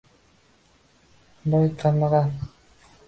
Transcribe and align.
«Boy-kambag‘al» 1.55 2.33